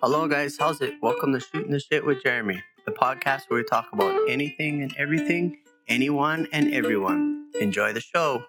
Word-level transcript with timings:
Hello, 0.00 0.28
guys. 0.28 0.56
How's 0.56 0.80
it? 0.80 0.94
Welcome 1.02 1.32
to 1.32 1.40
Shooting 1.40 1.72
the 1.72 1.80
Shit 1.80 2.06
with 2.06 2.22
Jeremy, 2.22 2.62
the 2.86 2.92
podcast 2.92 3.50
where 3.50 3.58
we 3.58 3.64
talk 3.64 3.88
about 3.92 4.16
anything 4.28 4.80
and 4.80 4.94
everything, 4.96 5.58
anyone 5.88 6.46
and 6.52 6.72
everyone. 6.72 7.48
Enjoy 7.60 7.92
the 7.92 8.00
show. 8.00 8.44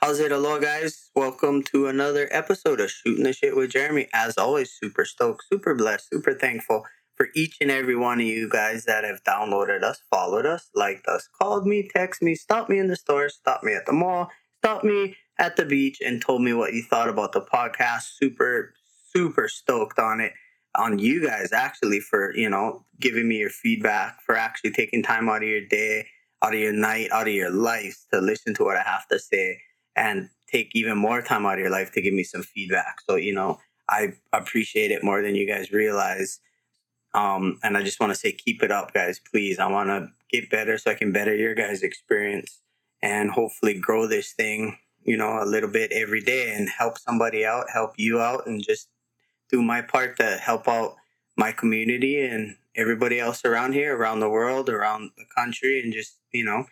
How's 0.00 0.20
it? 0.20 0.30
Hello, 0.30 0.58
guys. 0.58 1.10
Welcome 1.14 1.62
to 1.64 1.86
another 1.86 2.28
episode 2.30 2.80
of 2.80 2.90
Shooting 2.90 3.24
the 3.24 3.34
Shit 3.34 3.54
with 3.54 3.72
Jeremy. 3.72 4.08
As 4.14 4.38
always, 4.38 4.72
super 4.72 5.04
stoked, 5.04 5.44
super 5.52 5.74
blessed, 5.74 6.08
super 6.08 6.32
thankful 6.32 6.86
for 7.14 7.28
each 7.36 7.58
and 7.60 7.70
every 7.70 7.94
one 7.94 8.20
of 8.20 8.26
you 8.26 8.48
guys 8.48 8.86
that 8.86 9.04
have 9.04 9.22
downloaded 9.22 9.82
us, 9.82 10.00
followed 10.10 10.46
us, 10.46 10.70
liked 10.74 11.06
us, 11.06 11.28
called 11.38 11.66
me, 11.66 11.90
text 11.94 12.22
me, 12.22 12.36
stopped 12.36 12.70
me 12.70 12.78
in 12.78 12.86
the 12.86 12.96
store, 12.96 13.28
stopped 13.28 13.64
me 13.64 13.74
at 13.74 13.84
the 13.84 13.92
mall, 13.92 14.30
stopped 14.62 14.84
me 14.84 15.14
at 15.38 15.56
the 15.56 15.64
beach, 15.64 15.98
and 16.04 16.22
told 16.22 16.42
me 16.42 16.52
what 16.52 16.72
you 16.72 16.82
thought 16.82 17.08
about 17.08 17.32
the 17.32 17.40
podcast. 17.40 18.02
Super, 18.18 18.74
super 19.14 19.48
stoked 19.48 19.98
on 19.98 20.20
it. 20.20 20.32
On 20.76 20.98
you 20.98 21.24
guys, 21.24 21.52
actually, 21.52 22.00
for 22.00 22.34
you 22.36 22.48
know 22.48 22.84
giving 23.00 23.28
me 23.28 23.36
your 23.36 23.50
feedback, 23.50 24.20
for 24.22 24.36
actually 24.36 24.72
taking 24.72 25.02
time 25.02 25.28
out 25.28 25.42
of 25.42 25.48
your 25.48 25.64
day, 25.66 26.06
out 26.42 26.54
of 26.54 26.60
your 26.60 26.72
night, 26.72 27.10
out 27.12 27.28
of 27.28 27.34
your 27.34 27.50
life 27.50 28.04
to 28.12 28.20
listen 28.20 28.54
to 28.54 28.64
what 28.64 28.76
I 28.76 28.82
have 28.82 29.06
to 29.08 29.18
say, 29.18 29.60
and 29.96 30.30
take 30.50 30.70
even 30.74 30.98
more 30.98 31.22
time 31.22 31.46
out 31.46 31.54
of 31.54 31.60
your 31.60 31.70
life 31.70 31.92
to 31.92 32.00
give 32.00 32.14
me 32.14 32.24
some 32.24 32.42
feedback. 32.42 33.00
So 33.08 33.16
you 33.16 33.32
know, 33.32 33.60
I 33.88 34.14
appreciate 34.32 34.90
it 34.90 35.04
more 35.04 35.22
than 35.22 35.34
you 35.34 35.46
guys 35.46 35.72
realize. 35.72 36.40
Um, 37.14 37.58
and 37.62 37.76
I 37.76 37.82
just 37.82 38.00
want 38.00 38.12
to 38.12 38.18
say, 38.18 38.32
keep 38.32 38.62
it 38.62 38.72
up, 38.72 38.92
guys. 38.92 39.20
Please, 39.20 39.58
I 39.60 39.68
want 39.68 39.88
to 39.88 40.08
get 40.30 40.50
better 40.50 40.76
so 40.78 40.90
I 40.90 40.94
can 40.94 41.12
better 41.12 41.34
your 41.34 41.54
guys' 41.54 41.82
experience 41.82 42.60
and 43.02 43.30
hopefully 43.30 43.78
grow 43.78 44.06
this 44.08 44.32
thing, 44.32 44.78
you 45.04 45.16
know, 45.16 45.42
a 45.42 45.44
little 45.44 45.68
bit 45.68 45.92
every 45.92 46.20
day 46.20 46.52
and 46.52 46.68
help 46.68 46.98
somebody 46.98 47.44
out, 47.44 47.66
help 47.72 47.92
you 47.96 48.20
out, 48.20 48.46
and 48.46 48.64
just 48.64 48.88
do 49.50 49.62
my 49.62 49.82
part 49.82 50.16
to 50.18 50.36
help 50.36 50.66
out 50.66 50.96
my 51.36 51.52
community 51.52 52.24
and 52.24 52.56
everybody 52.76 53.20
else 53.20 53.44
around 53.44 53.72
here, 53.72 53.96
around 53.96 54.20
the 54.20 54.28
world, 54.28 54.68
around 54.68 55.10
the 55.16 55.24
country, 55.34 55.80
and 55.80 55.92
just, 55.92 56.18
you 56.32 56.44
know, 56.44 56.64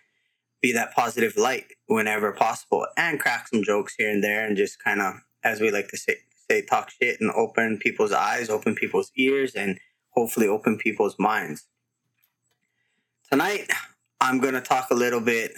be 0.60 0.72
that 0.72 0.94
positive 0.94 1.36
light 1.36 1.66
whenever 1.86 2.32
possible 2.32 2.86
and 2.96 3.20
crack 3.20 3.48
some 3.48 3.62
jokes 3.62 3.94
here 3.98 4.10
and 4.10 4.22
there 4.22 4.46
and 4.46 4.56
just 4.56 4.82
kind 4.82 5.00
of, 5.00 5.14
as 5.44 5.60
we 5.60 5.70
like 5.70 5.88
to 5.88 5.96
say, 5.96 6.16
say, 6.48 6.62
talk 6.62 6.90
shit 6.90 7.20
and 7.20 7.30
open 7.32 7.78
people's 7.78 8.12
eyes, 8.12 8.48
open 8.48 8.74
people's 8.74 9.10
ears, 9.16 9.54
and 9.54 9.78
hopefully 10.10 10.46
open 10.46 10.78
people's 10.78 11.18
minds. 11.18 11.66
Tonight, 13.30 13.70
I'm 14.20 14.40
going 14.40 14.54
to 14.54 14.60
talk 14.60 14.90
a 14.90 14.94
little 14.94 15.20
bit, 15.20 15.52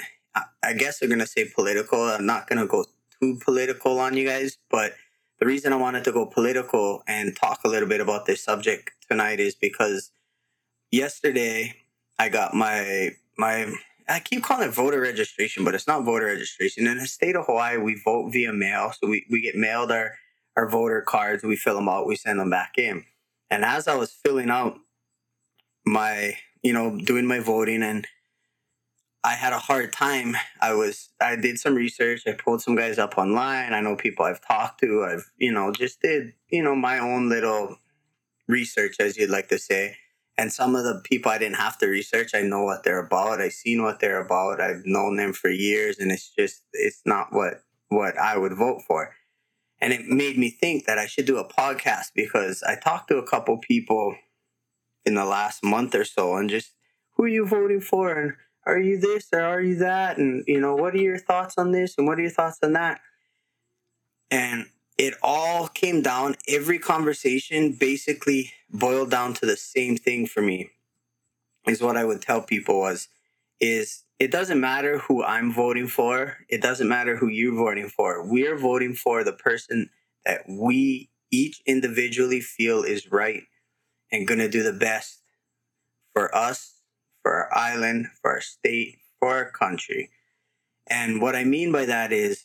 I 0.63 0.73
guess 0.73 1.03
I'm 1.03 1.09
going 1.09 1.21
to 1.21 1.27
say 1.27 1.45
political. 1.45 2.03
I'm 2.03 2.27
not 2.27 2.49
going 2.49 2.59
to 2.59 2.67
go 2.67 2.87
too 3.21 3.39
political 3.45 3.99
on 4.01 4.17
you 4.17 4.27
guys, 4.27 4.59
but 4.71 4.95
the 5.39 5.47
reason 5.47 5.73
I 5.73 5.77
wanted 5.77 6.05
to 6.05 6.13
go 6.13 6.27
political 6.27 7.03
and 7.07 7.37
talk 7.37 7.61
a 7.65 7.69
little 7.69 7.89
bit 7.89 8.01
about 8.01 8.27
this 8.27 8.43
subject 8.43 8.91
tonight 9.11 9.41
is 9.41 9.55
because 9.55 10.11
yesterday 10.91 11.77
I 12.19 12.29
got 12.29 12.55
my, 12.55 13.11
my, 13.37 13.73
I 14.09 14.21
keep 14.21 14.43
calling 14.43 14.69
it 14.69 14.75
voter 14.75 15.01
registration, 15.01 15.65
but 15.65 15.75
it's 15.75 15.87
not 15.87 16.05
voter 16.05 16.27
registration. 16.27 16.87
In 16.87 16.99
the 16.99 17.07
state 17.07 17.37
of 17.37 17.47
Hawaii, 17.47 17.77
we 17.79 18.01
vote 18.03 18.33
via 18.33 18.53
mail. 18.53 18.93
So 18.99 19.09
we, 19.09 19.27
we 19.31 19.43
get 19.43 19.57
mailed 19.57 19.91
our, 19.91 20.17
our 20.57 20.69
voter 20.69 21.03
cards, 21.03 21.43
we 21.43 21.57
fill 21.57 21.75
them 21.75 21.89
out, 21.89 22.07
we 22.07 22.17
send 22.17 22.39
them 22.39 22.51
back 22.51 22.79
in. 22.79 23.05
And 23.51 23.65
as 23.65 23.89
I 23.89 23.97
was 23.97 24.13
filling 24.13 24.51
out 24.51 24.79
my, 25.85 26.37
you 26.63 26.73
know, 26.73 26.97
doing 26.97 27.27
my 27.27 27.41
voting 27.41 27.83
and 27.83 28.07
I 29.25 29.33
had 29.33 29.55
a 29.55 29.59
hard 29.59 29.91
time. 29.91 30.37
I 30.61 30.75
was 30.75 31.09
I 31.19 31.37
did 31.37 31.59
some 31.59 31.75
research, 31.75 32.25
I 32.27 32.33
pulled 32.33 32.61
some 32.61 32.77
guys 32.77 32.99
up 32.99 33.17
online. 33.17 33.73
I 33.73 33.81
know 33.81 33.97
people 33.97 34.27
I've 34.27 34.47
talked 34.47 34.81
to. 34.81 35.03
I've, 35.03 35.31
you 35.39 35.51
know, 35.51 35.73
just 35.73 36.03
did, 36.03 36.35
you 36.51 36.63
know, 36.63 36.77
my 36.77 36.99
own 36.99 37.31
little 37.31 37.79
research 38.47 38.97
as 39.01 39.17
you'd 39.17 39.31
like 39.31 39.49
to 39.49 39.59
say. 39.59 39.97
And 40.37 40.53
some 40.53 40.77
of 40.77 40.85
the 40.85 41.01
people 41.05 41.33
I 41.33 41.39
didn't 41.39 41.57
have 41.57 41.79
to 41.79 41.87
research, 41.87 42.35
I 42.35 42.43
know 42.43 42.65
what 42.65 42.85
they're 42.85 42.99
about. 42.99 43.41
I've 43.41 43.55
seen 43.55 43.83
what 43.83 43.99
they're 43.99 44.21
about. 44.21 44.61
I've 44.61 44.85
known 44.85 45.17
them 45.17 45.33
for 45.33 45.49
years 45.49 45.99
and 45.99 46.13
it's 46.13 46.29
just 46.29 46.63
it's 46.75 47.01
not 47.07 47.33
what 47.33 47.63
what 47.89 48.19
I 48.19 48.37
would 48.37 48.55
vote 48.55 48.83
for. 48.87 49.15
And 49.81 49.95
it 49.95 50.07
made 50.07 50.37
me 50.37 50.51
think 50.51 50.85
that 50.85 50.99
I 50.99 51.07
should 51.07 51.25
do 51.25 51.39
a 51.39 51.49
podcast 51.49 52.13
because 52.15 52.63
I 52.63 52.77
talked 52.77 53.09
to 53.09 53.17
a 53.17 53.27
couple 53.27 53.57
people 53.57 54.17
in 55.07 55.15
the 55.15 55.25
last 55.25 55.65
month 55.65 55.95
or 55.95 56.05
so 56.05 56.37
and 56.37 56.51
just 56.51 56.73
who 57.13 57.25
are 57.25 57.29
you 57.29 57.47
voting 57.47 57.81
for 57.81 58.13
and 58.13 58.35
are 58.67 58.79
you 58.79 58.99
this 58.99 59.29
or 59.33 59.43
are 59.43 59.61
you 59.61 59.77
that? 59.77 60.19
And 60.19 60.45
you 60.47 60.61
know 60.61 60.75
what 60.75 60.95
are 60.95 60.99
your 60.99 61.19
thoughts 61.19 61.57
on 61.59 61.73
this 61.73 61.95
and 61.99 62.07
what 62.07 62.19
are 62.19 62.23
your 62.23 62.31
thoughts 62.31 62.59
on 62.63 62.73
that? 62.75 63.01
And 64.31 64.67
it 64.99 65.15
all 65.23 65.69
came 65.69 66.03
down 66.03 66.37
every 66.49 66.79
conversation 66.79 67.73
basically 67.73 68.53
boiled 68.71 69.11
down 69.11 69.35
to 69.35 69.47
the 69.47 69.57
same 69.57 69.97
thing 69.97 70.27
for 70.27 70.41
me 70.41 70.71
is 71.67 71.83
what 71.83 71.97
i 71.97 72.05
would 72.05 72.23
tell 72.23 72.43
people 72.43 72.79
was 72.79 73.09
is 73.61 74.05
it 74.19 74.31
doesn't 74.31 74.61
matter 74.61 74.99
who 74.99 75.25
i'm 75.25 75.53
voting 75.53 75.89
for 75.89 76.37
it 76.49 76.63
doesn't 76.63 76.89
matter 76.89 77.17
who 77.17 77.29
you're 77.29 77.55
voting 77.55 77.89
for. 77.89 78.25
We're 78.25 78.57
voting 78.57 78.95
for 78.95 79.25
the 79.25 79.33
person 79.33 79.91
that 80.25 80.43
we 80.49 81.11
each 81.31 81.61
individually 81.67 82.41
feel 82.41 82.83
is 82.83 83.11
right 83.11 83.43
and 84.13 84.27
going 84.27 84.39
to 84.39 84.49
do 84.49 84.63
the 84.63 84.73
best 84.73 85.23
for 86.13 86.35
us 86.35 86.74
for 87.25 87.33
our 87.33 87.57
island, 87.57 88.09
for 88.21 88.31
our 88.33 88.41
state, 88.43 88.99
for 89.19 89.31
our 89.31 89.51
country. 89.51 90.11
And 90.87 91.23
what 91.23 91.35
I 91.35 91.45
mean 91.45 91.73
by 91.73 91.87
that 91.87 92.13
is, 92.13 92.45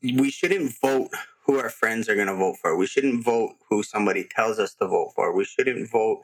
we 0.00 0.30
shouldn't 0.30 0.72
vote 0.80 1.10
who 1.44 1.58
our 1.58 1.70
friends 1.70 2.08
are 2.08 2.14
going 2.14 2.28
to 2.28 2.36
vote 2.36 2.56
for. 2.62 2.76
We 2.76 2.86
shouldn't 2.86 3.24
vote 3.24 3.56
who 3.68 3.82
somebody 3.82 4.24
tells 4.24 4.60
us 4.60 4.74
to 4.76 4.86
vote 4.86 5.12
for. 5.16 5.34
We 5.34 5.44
shouldn't 5.44 5.90
vote 5.90 6.22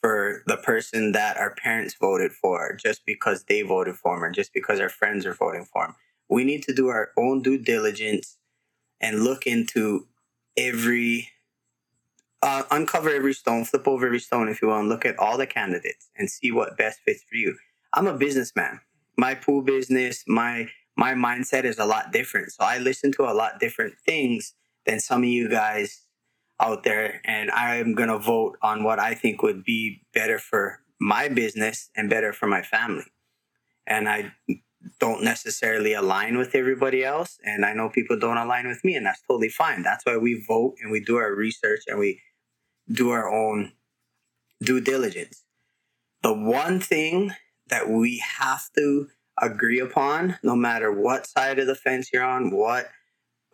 for 0.00 0.44
the 0.46 0.58
person 0.58 1.10
that 1.12 1.36
our 1.36 1.54
parents 1.56 1.96
voted 2.00 2.30
for 2.30 2.76
just 2.76 3.04
because 3.04 3.44
they 3.44 3.62
voted 3.62 3.96
for 3.96 4.14
them 4.14 4.22
or 4.22 4.30
just 4.30 4.52
because 4.54 4.78
our 4.78 4.88
friends 4.88 5.26
are 5.26 5.34
voting 5.34 5.64
for 5.64 5.86
them. 5.86 5.96
We 6.28 6.44
need 6.44 6.62
to 6.64 6.74
do 6.74 6.86
our 6.86 7.10
own 7.16 7.42
due 7.42 7.58
diligence 7.58 8.36
and 9.00 9.24
look 9.24 9.44
into 9.46 10.06
every 10.56 11.30
uh, 12.42 12.62
uncover 12.70 13.10
every 13.10 13.34
stone, 13.34 13.64
flip 13.64 13.88
over 13.88 14.06
every 14.06 14.20
stone, 14.20 14.48
if 14.48 14.62
you 14.62 14.68
will, 14.68 14.78
and 14.78 14.88
look 14.88 15.04
at 15.04 15.18
all 15.18 15.36
the 15.36 15.46
candidates 15.46 16.10
and 16.16 16.30
see 16.30 16.52
what 16.52 16.76
best 16.76 17.00
fits 17.04 17.22
for 17.28 17.36
you. 17.36 17.56
I'm 17.92 18.06
a 18.06 18.16
businessman. 18.16 18.80
My 19.16 19.34
pool 19.34 19.62
business, 19.62 20.24
my 20.26 20.68
my 20.96 21.14
mindset 21.14 21.64
is 21.64 21.78
a 21.78 21.84
lot 21.84 22.12
different. 22.12 22.52
So 22.52 22.64
I 22.64 22.78
listen 22.78 23.12
to 23.12 23.22
a 23.22 23.34
lot 23.34 23.60
different 23.60 23.94
things 24.04 24.54
than 24.86 25.00
some 25.00 25.22
of 25.22 25.28
you 25.28 25.48
guys 25.48 26.04
out 26.60 26.82
there, 26.84 27.20
and 27.24 27.50
I'm 27.50 27.94
gonna 27.94 28.18
vote 28.18 28.58
on 28.62 28.84
what 28.84 28.98
I 28.98 29.14
think 29.14 29.42
would 29.42 29.64
be 29.64 30.02
better 30.12 30.38
for 30.38 30.80
my 31.00 31.28
business 31.28 31.90
and 31.96 32.10
better 32.10 32.32
for 32.32 32.46
my 32.46 32.62
family. 32.62 33.06
And 33.86 34.08
I 34.08 34.32
don't 35.00 35.22
necessarily 35.22 35.92
align 35.92 36.38
with 36.38 36.54
everybody 36.54 37.04
else, 37.04 37.38
and 37.44 37.64
I 37.64 37.72
know 37.72 37.88
people 37.88 38.18
don't 38.18 38.36
align 38.36 38.66
with 38.66 38.84
me, 38.84 38.94
and 38.94 39.06
that's 39.06 39.22
totally 39.22 39.48
fine. 39.48 39.82
That's 39.82 40.04
why 40.04 40.16
we 40.16 40.44
vote 40.46 40.76
and 40.80 40.90
we 40.90 41.00
do 41.00 41.16
our 41.16 41.34
research 41.34 41.82
and 41.86 41.98
we 41.98 42.20
do 42.90 43.10
our 43.10 43.28
own 43.28 43.72
due 44.62 44.80
diligence. 44.80 45.44
The 46.22 46.32
one 46.32 46.80
thing 46.80 47.32
that 47.68 47.88
we 47.88 48.22
have 48.38 48.64
to 48.76 49.08
agree 49.40 49.78
upon, 49.78 50.38
no 50.42 50.56
matter 50.56 50.90
what 50.90 51.26
side 51.26 51.58
of 51.58 51.66
the 51.66 51.74
fence 51.74 52.10
you're 52.12 52.24
on, 52.24 52.50
what 52.50 52.88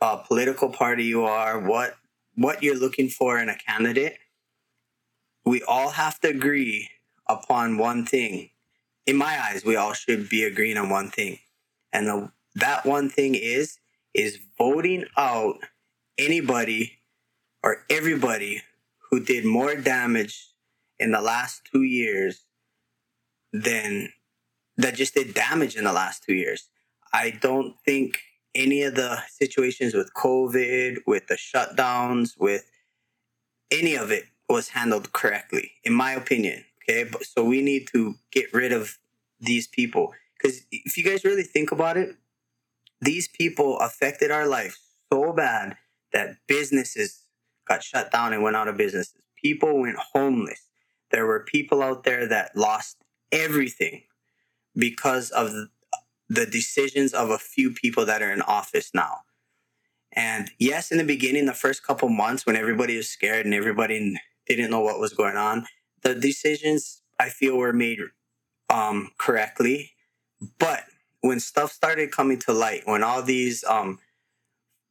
uh, 0.00 0.16
political 0.16 0.70
party 0.70 1.04
you 1.04 1.24
are, 1.24 1.58
what 1.58 1.94
what 2.36 2.62
you're 2.62 2.78
looking 2.78 3.08
for 3.08 3.38
in 3.38 3.48
a 3.48 3.56
candidate, 3.56 4.18
we 5.44 5.62
all 5.62 5.90
have 5.90 6.18
to 6.20 6.28
agree 6.28 6.90
upon 7.28 7.78
one 7.78 8.04
thing. 8.04 8.50
In 9.06 9.16
my 9.16 9.38
eyes, 9.42 9.64
we 9.64 9.76
all 9.76 9.92
should 9.92 10.28
be 10.28 10.44
agreeing 10.44 10.78
on 10.78 10.88
one 10.88 11.10
thing, 11.10 11.38
and 11.92 12.06
the, 12.06 12.32
that 12.54 12.86
one 12.86 13.08
thing 13.10 13.34
is 13.34 13.78
is 14.14 14.38
voting 14.56 15.04
out 15.16 15.56
anybody 16.16 16.92
or 17.62 17.78
everybody 17.90 18.62
who 19.10 19.20
did 19.20 19.44
more 19.44 19.74
damage 19.74 20.48
in 20.98 21.10
the 21.10 21.20
last 21.20 21.62
two 21.70 21.82
years 21.82 22.44
than 23.52 24.12
that 24.76 24.94
just 24.94 25.14
did 25.14 25.34
damage 25.34 25.76
in 25.76 25.84
the 25.84 25.92
last 25.92 26.22
two 26.24 26.34
years. 26.34 26.68
I 27.12 27.30
don't 27.30 27.74
think 27.84 28.18
any 28.54 28.82
of 28.82 28.94
the 28.94 29.18
situations 29.28 29.94
with 29.94 30.12
COVID, 30.14 30.98
with 31.06 31.26
the 31.26 31.34
shutdowns, 31.34 32.38
with 32.38 32.70
any 33.70 33.94
of 33.94 34.10
it 34.10 34.24
was 34.48 34.68
handled 34.68 35.12
correctly, 35.12 35.72
in 35.84 35.92
my 35.92 36.12
opinion. 36.12 36.64
Okay. 36.88 37.10
So 37.22 37.44
we 37.44 37.62
need 37.62 37.88
to 37.88 38.16
get 38.30 38.52
rid 38.52 38.72
of 38.72 38.98
these 39.40 39.66
people. 39.66 40.12
Because 40.36 40.62
if 40.70 40.98
you 40.98 41.04
guys 41.04 41.24
really 41.24 41.42
think 41.42 41.72
about 41.72 41.96
it, 41.96 42.16
these 43.00 43.28
people 43.28 43.78
affected 43.78 44.30
our 44.30 44.46
life 44.46 44.78
so 45.12 45.32
bad 45.32 45.76
that 46.12 46.36
businesses 46.46 47.22
got 47.66 47.82
shut 47.82 48.10
down 48.10 48.32
and 48.32 48.42
went 48.42 48.56
out 48.56 48.68
of 48.68 48.76
business. 48.76 49.14
People 49.42 49.80
went 49.80 49.96
homeless. 49.96 50.68
There 51.10 51.26
were 51.26 51.40
people 51.40 51.82
out 51.82 52.04
there 52.04 52.26
that 52.26 52.56
lost 52.56 52.96
everything 53.32 54.02
because 54.76 55.30
of 55.30 55.52
the 56.28 56.46
decisions 56.46 57.12
of 57.12 57.30
a 57.30 57.38
few 57.38 57.70
people 57.70 58.06
that 58.06 58.22
are 58.22 58.32
in 58.32 58.42
office 58.42 58.90
now. 58.94 59.18
And 60.12 60.50
yes, 60.58 60.90
in 60.90 60.98
the 60.98 61.04
beginning, 61.04 61.46
the 61.46 61.52
first 61.52 61.82
couple 61.82 62.08
months 62.08 62.46
when 62.46 62.56
everybody 62.56 62.96
was 62.96 63.08
scared 63.08 63.44
and 63.44 63.54
everybody 63.54 64.16
didn't 64.46 64.70
know 64.70 64.80
what 64.80 65.00
was 65.00 65.12
going 65.12 65.36
on, 65.36 65.66
the 66.04 66.14
decisions 66.14 67.02
I 67.18 67.30
feel 67.30 67.56
were 67.56 67.72
made 67.72 67.98
um, 68.70 69.10
correctly. 69.18 69.92
But 70.58 70.84
when 71.20 71.40
stuff 71.40 71.72
started 71.72 72.12
coming 72.12 72.38
to 72.40 72.52
light, 72.52 72.82
when 72.84 73.02
all 73.02 73.22
these 73.22 73.64
um, 73.64 73.98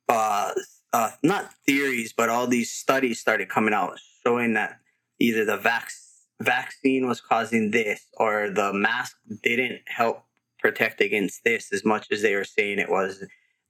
uh, 0.09 0.53
uh, 0.91 1.11
not 1.21 1.53
theories, 1.65 2.13
but 2.13 2.29
all 2.29 2.47
these 2.47 2.71
studies 2.71 3.19
started 3.19 3.49
coming 3.49 3.73
out 3.73 3.99
showing 4.25 4.53
that 4.53 4.79
either 5.19 5.45
the 5.45 5.57
vac- 5.57 5.91
vaccine 6.41 7.07
was 7.07 7.21
causing 7.21 7.71
this 7.71 8.07
or 8.13 8.49
the 8.49 8.73
mask 8.73 9.17
didn't 9.41 9.81
help 9.85 10.23
protect 10.59 11.01
against 11.01 11.43
this 11.43 11.71
as 11.73 11.83
much 11.83 12.07
as 12.11 12.21
they 12.21 12.35
were 12.35 12.43
saying 12.43 12.79
it 12.79 12.89
was, 12.89 13.23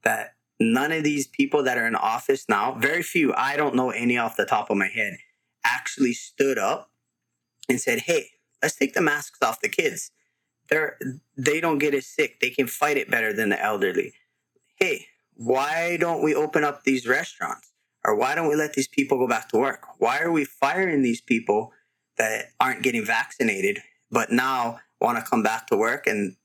that 0.04 0.36
none 0.60 0.92
of 0.92 1.04
these 1.04 1.28
people 1.28 1.63
that 1.63 1.78
are 1.78 1.88
in 1.88 1.96
office 1.96 2.46
now, 2.48 2.74
very 2.74 3.01
few, 3.01 3.34
I 3.36 3.57
don't 3.57 3.75
know 3.75 3.89
any 3.89 4.18
off 4.18 4.38
the 4.38 4.46
top 4.46 4.69
of 4.69 4.78
my 4.78 4.88
head, 4.88 5.18
actually 5.66 6.13
stood 6.13 6.57
up 6.57 6.92
and 7.69 7.80
said, 7.80 8.00
hey, 8.00 8.30
let's 8.62 8.75
take 8.75 8.94
the 8.94 9.01
masks 9.01 9.42
off 9.42 9.62
the 9.62 9.69
kids. 9.69 10.12
They're 10.69 10.98
they 11.38 11.60
don't 11.60 11.80
get 11.80 11.94
as 11.94 12.07
sick. 12.07 12.39
They 12.39 12.50
can 12.50 12.68
fight 12.68 12.98
it 12.98 13.12
better 13.12 13.33
than 13.33 13.50
the 13.50 13.62
elderly. 13.62 14.13
Hey, 14.75 15.07
why 15.36 15.98
don't 15.98 16.24
we 16.24 16.33
open 16.33 16.63
up 16.63 16.83
these 16.83 17.07
restaurants? 17.07 17.71
Or 18.06 18.15
why 18.15 18.36
don't 18.36 18.50
we 18.50 18.56
let 18.56 18.74
these 18.74 18.88
people 18.88 19.18
go 19.18 19.27
back 19.27 19.50
to 19.50 19.57
work? 19.57 19.86
Why 19.98 20.19
are 20.19 20.31
we 20.31 20.45
firing 20.45 21.01
these 21.01 21.21
people 21.21 21.71
that 22.18 22.48
aren't 22.60 22.83
getting 22.83 23.06
vaccinated, 23.06 23.80
but 24.12 24.31
now 24.31 24.80
want 25.04 25.18
to 25.18 25.30
come 25.30 25.44
back 25.44 25.68
to 25.68 25.75
work 25.75 26.07
and 26.07 26.36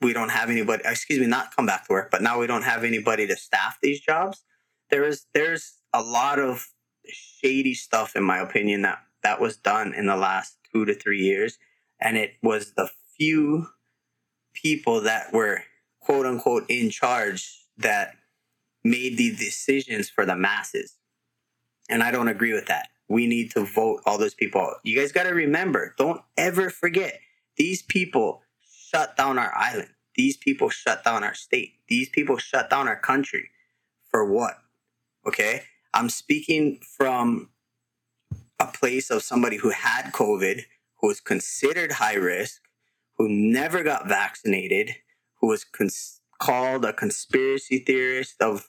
we 0.00 0.12
don't 0.12 0.30
have 0.30 0.50
anybody 0.50 0.82
excuse 0.84 1.18
me 1.18 1.26
not 1.26 1.54
come 1.54 1.66
back 1.66 1.86
to 1.86 1.92
work 1.92 2.10
but 2.10 2.22
now 2.22 2.38
we 2.38 2.46
don't 2.46 2.62
have 2.62 2.84
anybody 2.84 3.26
to 3.26 3.36
staff 3.36 3.78
these 3.82 4.00
jobs 4.00 4.42
there 4.90 5.04
is 5.04 5.26
there's 5.34 5.74
a 5.92 6.02
lot 6.02 6.38
of 6.38 6.66
shady 7.06 7.74
stuff 7.74 8.16
in 8.16 8.22
my 8.22 8.38
opinion 8.38 8.82
that 8.82 8.98
that 9.26 9.40
was 9.40 9.56
done 9.56 9.92
in 9.92 10.06
the 10.06 10.16
last 10.16 10.56
two 10.72 10.84
to 10.84 10.94
three 10.94 11.20
years 11.20 11.58
and 12.00 12.16
it 12.16 12.34
was 12.42 12.72
the 12.72 12.88
few 13.16 13.66
people 14.54 15.00
that 15.00 15.32
were 15.32 15.62
quote 16.00 16.26
unquote 16.26 16.64
in 16.68 16.88
charge 16.90 17.64
that 17.76 18.14
made 18.84 19.16
the 19.18 19.30
decisions 19.30 20.08
for 20.08 20.24
the 20.24 20.36
masses 20.36 20.96
and 21.90 22.02
i 22.02 22.10
don't 22.10 22.28
agree 22.28 22.52
with 22.52 22.66
that 22.66 22.88
we 23.08 23.26
need 23.26 23.50
to 23.50 23.64
vote 23.64 24.00
all 24.06 24.18
those 24.18 24.34
people 24.34 24.72
you 24.84 24.96
guys 24.98 25.12
got 25.12 25.24
to 25.24 25.34
remember 25.34 25.94
don't 25.98 26.20
ever 26.36 26.70
forget 26.70 27.20
these 27.56 27.82
people 27.82 28.42
shut 28.96 29.16
down 29.16 29.38
our 29.38 29.52
island. 29.54 29.90
These 30.14 30.36
people 30.36 30.70
shut 30.70 31.04
down 31.04 31.24
our 31.24 31.34
state. 31.34 31.74
These 31.88 32.08
people 32.08 32.38
shut 32.38 32.70
down 32.70 32.88
our 32.88 32.98
country. 32.98 33.50
For 34.10 34.24
what? 34.24 34.54
Okay? 35.26 35.62
I'm 35.92 36.08
speaking 36.08 36.80
from 36.96 37.50
a 38.58 38.66
place 38.66 39.10
of 39.10 39.22
somebody 39.22 39.56
who 39.58 39.70
had 39.70 40.12
COVID, 40.12 40.62
who 41.00 41.08
was 41.08 41.20
considered 41.20 41.92
high 41.92 42.14
risk, 42.14 42.62
who 43.18 43.28
never 43.28 43.82
got 43.82 44.08
vaccinated, 44.08 44.96
who 45.40 45.48
was 45.48 45.64
cons- 45.64 46.20
called 46.40 46.84
a 46.84 46.92
conspiracy 46.92 47.78
theorist 47.78 48.40
of 48.40 48.68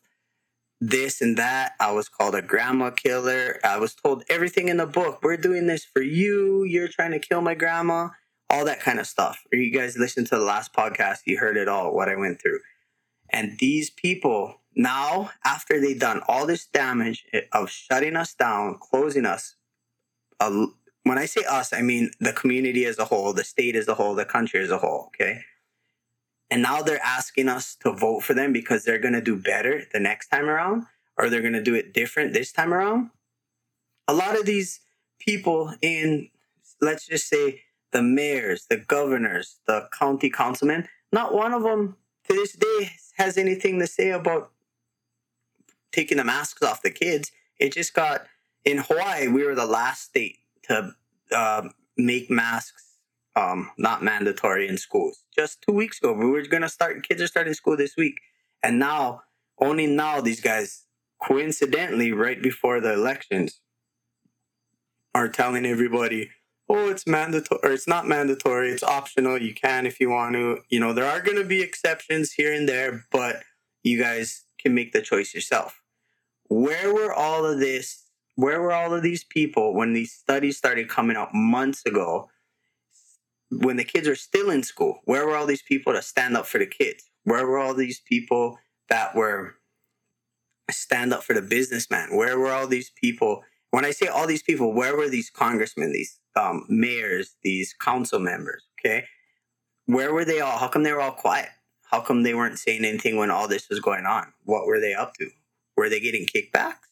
this 0.79 1.21
and 1.21 1.37
that. 1.37 1.73
I 1.79 1.91
was 1.91 2.09
called 2.09 2.35
a 2.35 2.41
grandma 2.41 2.91
killer. 2.91 3.59
I 3.63 3.77
was 3.77 3.95
told 3.95 4.23
everything 4.29 4.67
in 4.67 4.77
the 4.77 4.85
book. 4.85 5.19
We're 5.23 5.37
doing 5.37 5.67
this 5.67 5.83
for 5.83 6.01
you. 6.01 6.63
You're 6.63 6.87
trying 6.87 7.11
to 7.11 7.19
kill 7.19 7.41
my 7.41 7.55
grandma 7.55 8.09
all 8.49 8.65
that 8.65 8.79
kind 8.79 8.99
of 8.99 9.07
stuff. 9.07 9.43
You 9.51 9.71
guys 9.71 9.97
listened 9.97 10.27
to 10.27 10.37
the 10.37 10.43
last 10.43 10.73
podcast, 10.73 11.19
you 11.25 11.37
heard 11.37 11.57
it 11.57 11.67
all, 11.67 11.93
what 11.93 12.09
I 12.09 12.15
went 12.15 12.41
through. 12.41 12.59
And 13.29 13.57
these 13.59 13.89
people 13.89 14.61
now, 14.75 15.31
after 15.43 15.81
they've 15.81 15.99
done 15.99 16.21
all 16.27 16.45
this 16.45 16.65
damage 16.65 17.25
of 17.51 17.69
shutting 17.69 18.15
us 18.15 18.33
down, 18.33 18.77
closing 18.79 19.25
us, 19.25 19.55
uh, 20.39 20.67
when 21.03 21.17
I 21.17 21.25
say 21.25 21.43
us, 21.43 21.73
I 21.73 21.81
mean 21.81 22.11
the 22.19 22.33
community 22.33 22.85
as 22.85 22.99
a 22.99 23.05
whole, 23.05 23.33
the 23.33 23.43
state 23.43 23.75
as 23.75 23.87
a 23.87 23.95
whole, 23.95 24.15
the 24.15 24.25
country 24.25 24.61
as 24.61 24.69
a 24.69 24.77
whole, 24.77 25.05
okay? 25.07 25.41
And 26.49 26.61
now 26.61 26.81
they're 26.81 27.03
asking 27.03 27.49
us 27.49 27.75
to 27.81 27.91
vote 27.91 28.23
for 28.23 28.33
them 28.33 28.53
because 28.53 28.83
they're 28.83 28.99
going 28.99 29.13
to 29.13 29.21
do 29.21 29.35
better 29.35 29.83
the 29.91 29.99
next 29.99 30.27
time 30.27 30.49
around 30.49 30.85
or 31.17 31.29
they're 31.29 31.41
going 31.41 31.53
to 31.53 31.63
do 31.63 31.75
it 31.75 31.93
different 31.93 32.33
this 32.33 32.51
time 32.51 32.73
around. 32.73 33.09
A 34.07 34.13
lot 34.13 34.39
of 34.39 34.45
these 34.45 34.79
people 35.19 35.73
in, 35.81 36.29
let's 36.81 37.07
just 37.07 37.27
say, 37.27 37.61
the 37.91 38.01
mayors, 38.01 38.67
the 38.69 38.77
governors, 38.77 39.59
the 39.65 39.87
county 39.97 40.29
councilmen, 40.29 40.87
not 41.11 41.33
one 41.33 41.53
of 41.53 41.63
them 41.63 41.95
to 42.25 42.33
this 42.33 42.53
day 42.53 42.91
has 43.17 43.37
anything 43.37 43.79
to 43.79 43.87
say 43.87 44.09
about 44.09 44.51
taking 45.91 46.17
the 46.17 46.23
masks 46.23 46.61
off 46.61 46.81
the 46.81 46.91
kids. 46.91 47.31
It 47.59 47.73
just 47.73 47.93
got 47.93 48.27
in 48.65 48.79
Hawaii. 48.79 49.27
We 49.27 49.45
were 49.45 49.55
the 49.55 49.65
last 49.65 50.03
state 50.03 50.37
to 50.63 50.91
uh, 51.31 51.69
make 51.97 52.29
masks 52.29 52.83
um, 53.35 53.69
not 53.77 54.03
mandatory 54.03 54.67
in 54.67 54.77
schools. 54.77 55.23
Just 55.35 55.61
two 55.61 55.73
weeks 55.73 55.99
ago, 55.99 56.13
we 56.13 56.25
were 56.25 56.41
going 56.47 56.63
to 56.63 56.69
start. 56.69 57.07
Kids 57.07 57.21
are 57.21 57.27
starting 57.27 57.53
school 57.53 57.77
this 57.77 57.95
week, 57.95 58.19
and 58.63 58.79
now 58.79 59.21
only 59.59 59.85
now 59.85 60.21
these 60.21 60.41
guys, 60.41 60.85
coincidentally, 61.21 62.11
right 62.11 62.41
before 62.41 62.79
the 62.79 62.93
elections, 62.93 63.61
are 65.13 65.27
telling 65.27 65.65
everybody 65.65 66.29
oh, 66.69 66.89
it's 66.89 67.07
mandatory, 67.07 67.59
or 67.63 67.71
it's 67.71 67.87
not 67.87 68.07
mandatory, 68.07 68.71
it's 68.71 68.83
optional. 68.83 69.41
You 69.41 69.53
can 69.53 69.85
if 69.85 69.99
you 69.99 70.09
want 70.09 70.35
to. 70.35 70.59
You 70.69 70.79
know, 70.79 70.93
there 70.93 71.05
are 71.05 71.21
going 71.21 71.37
to 71.37 71.45
be 71.45 71.61
exceptions 71.61 72.33
here 72.33 72.53
and 72.53 72.67
there, 72.67 73.05
but 73.11 73.43
you 73.83 73.99
guys 74.01 74.45
can 74.59 74.73
make 74.73 74.91
the 74.91 75.01
choice 75.01 75.33
yourself. 75.33 75.81
Where 76.49 76.93
were 76.93 77.13
all 77.13 77.45
of 77.45 77.59
this? 77.59 78.03
Where 78.37 78.61
were 78.61 78.71
all 78.71 78.93
of 78.93 79.01
these 79.01 79.23
people 79.23 79.73
when 79.73 79.93
these 79.93 80.13
studies 80.13 80.57
started 80.57 80.89
coming 80.89 81.17
out 81.17 81.33
months 81.33 81.83
ago? 81.85 82.29
When 83.49 83.77
the 83.77 83.83
kids 83.83 84.07
are 84.07 84.15
still 84.15 84.51
in 84.51 84.61
school, 84.61 84.99
where 85.05 85.25
were 85.25 85.35
all 85.35 85.47
these 85.47 85.63
people 85.63 85.93
to 85.93 86.03
stand 86.03 86.37
up 86.37 86.45
for 86.45 86.59
the 86.59 86.67
kids? 86.67 87.09
Where 87.23 87.47
were 87.47 87.57
all 87.57 87.73
these 87.73 87.99
people 87.99 88.59
that 88.89 89.15
were 89.15 89.55
stand 90.69 91.13
up 91.13 91.23
for 91.23 91.33
the 91.33 91.41
businessman? 91.41 92.15
Where 92.15 92.37
were 92.37 92.51
all 92.51 92.67
these 92.67 92.91
people? 92.91 93.43
When 93.71 93.85
I 93.85 93.91
say 93.91 94.05
all 94.05 94.27
these 94.27 94.43
people, 94.43 94.71
where 94.71 94.95
were 94.95 95.09
these 95.09 95.31
congressmen, 95.31 95.91
these 95.91 96.19
um, 96.37 96.65
mayors, 96.69 97.35
these 97.43 97.73
council 97.73 98.19
members. 98.19 98.67
Okay, 98.79 99.05
where 99.87 100.13
were 100.13 100.25
they 100.25 100.41
all? 100.41 100.59
How 100.59 100.67
come 100.67 100.83
they 100.83 100.91
were 100.91 101.01
all 101.01 101.11
quiet? 101.11 101.49
How 101.89 102.01
come 102.01 102.21
they 102.21 102.35
weren't 102.35 102.59
saying 102.59 102.85
anything 102.85 103.17
when 103.17 103.31
all 103.31 103.47
this 103.47 103.67
was 103.67 103.79
going 103.79 104.05
on? 104.05 104.31
What 104.43 104.67
were 104.67 104.79
they 104.79 104.93
up 104.93 105.15
to? 105.15 105.29
Were 105.75 105.89
they 105.89 105.99
getting 105.99 106.27
kickbacks? 106.27 106.86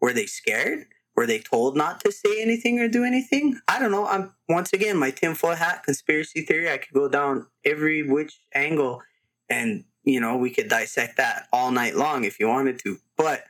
Were 0.00 0.12
they 0.12 0.26
scared? 0.26 0.86
Were 1.16 1.26
they 1.26 1.38
told 1.38 1.76
not 1.76 2.00
to 2.00 2.12
say 2.12 2.40
anything 2.40 2.78
or 2.78 2.88
do 2.88 3.04
anything? 3.04 3.60
I 3.68 3.78
don't 3.78 3.90
know. 3.90 4.06
I'm 4.06 4.32
once 4.48 4.72
again 4.72 4.96
my 4.96 5.10
tinfoil 5.10 5.56
hat 5.56 5.82
conspiracy 5.84 6.42
theory. 6.42 6.70
I 6.70 6.78
could 6.78 6.94
go 6.94 7.08
down 7.08 7.46
every 7.64 8.02
which 8.02 8.40
angle, 8.54 9.02
and 9.48 9.84
you 10.04 10.20
know 10.20 10.36
we 10.36 10.50
could 10.50 10.68
dissect 10.68 11.16
that 11.18 11.48
all 11.52 11.70
night 11.70 11.96
long 11.96 12.24
if 12.24 12.40
you 12.40 12.48
wanted 12.48 12.78
to. 12.80 12.98
But 13.16 13.44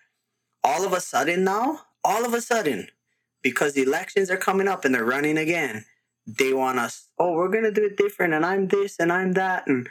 all 0.64 0.84
of 0.84 0.92
a 0.92 1.00
sudden 1.00 1.44
now, 1.44 1.82
all 2.04 2.24
of 2.24 2.34
a 2.34 2.40
sudden, 2.40 2.88
because 3.42 3.74
the 3.74 3.82
elections 3.82 4.30
are 4.30 4.36
coming 4.36 4.68
up 4.68 4.84
and 4.84 4.94
they're 4.94 5.04
running 5.04 5.38
again, 5.38 5.84
they 6.26 6.52
want 6.52 6.78
us, 6.78 7.08
oh, 7.18 7.34
we're 7.34 7.48
gonna 7.48 7.70
do 7.70 7.84
it 7.84 7.96
different, 7.96 8.34
and 8.34 8.44
I'm 8.44 8.68
this 8.68 8.98
and 8.98 9.12
I'm 9.12 9.32
that, 9.34 9.66
and 9.66 9.88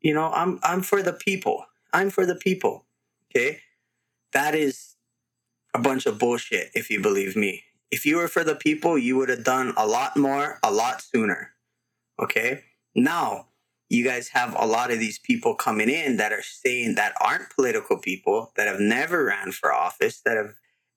you 0.00 0.14
know, 0.14 0.30
I'm 0.32 0.60
I'm 0.62 0.82
for 0.82 1.02
the 1.02 1.12
people. 1.12 1.64
I'm 1.92 2.10
for 2.10 2.26
the 2.26 2.36
people. 2.36 2.84
Okay? 3.30 3.60
That 4.32 4.54
is 4.54 4.95
a 5.76 5.82
bunch 5.82 6.06
of 6.06 6.18
bullshit, 6.18 6.70
if 6.74 6.90
you 6.90 7.00
believe 7.00 7.36
me. 7.36 7.64
If 7.90 8.04
you 8.04 8.16
were 8.16 8.28
for 8.28 8.44
the 8.44 8.54
people, 8.54 8.98
you 8.98 9.16
would 9.16 9.28
have 9.28 9.44
done 9.44 9.72
a 9.76 9.86
lot 9.86 10.16
more, 10.16 10.58
a 10.62 10.72
lot 10.72 11.02
sooner. 11.02 11.52
Okay? 12.20 12.64
Now, 12.94 13.48
you 13.88 14.04
guys 14.04 14.28
have 14.28 14.56
a 14.58 14.66
lot 14.66 14.90
of 14.90 14.98
these 14.98 15.18
people 15.18 15.54
coming 15.54 15.88
in 15.88 16.16
that 16.16 16.32
are 16.32 16.42
saying 16.42 16.96
that 16.96 17.14
aren't 17.20 17.50
political 17.50 17.98
people, 17.98 18.52
that 18.56 18.66
have 18.66 18.80
never 18.80 19.24
ran 19.24 19.52
for 19.52 19.72
office, 19.72 20.20
that 20.24 20.36
have 20.36 20.54